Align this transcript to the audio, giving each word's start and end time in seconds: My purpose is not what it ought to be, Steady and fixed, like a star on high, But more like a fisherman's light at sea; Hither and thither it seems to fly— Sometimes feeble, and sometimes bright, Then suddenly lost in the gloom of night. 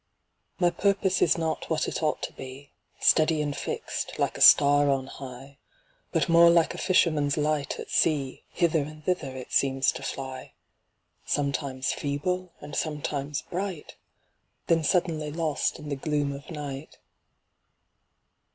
My 0.59 0.71
purpose 0.71 1.21
is 1.21 1.37
not 1.37 1.69
what 1.69 1.87
it 1.87 2.01
ought 2.01 2.23
to 2.23 2.33
be, 2.33 2.71
Steady 2.99 3.39
and 3.39 3.55
fixed, 3.55 4.17
like 4.17 4.35
a 4.35 4.41
star 4.41 4.89
on 4.89 5.05
high, 5.05 5.59
But 6.11 6.27
more 6.27 6.49
like 6.49 6.73
a 6.73 6.79
fisherman's 6.79 7.37
light 7.37 7.79
at 7.79 7.91
sea; 7.91 8.43
Hither 8.49 8.81
and 8.81 9.05
thither 9.05 9.37
it 9.37 9.51
seems 9.51 9.91
to 9.91 10.01
fly— 10.01 10.53
Sometimes 11.23 11.93
feeble, 11.93 12.51
and 12.61 12.75
sometimes 12.75 13.43
bright, 13.43 13.95
Then 14.65 14.83
suddenly 14.83 15.31
lost 15.31 15.77
in 15.77 15.89
the 15.89 15.95
gloom 15.95 16.31
of 16.33 16.49
night. 16.49 16.97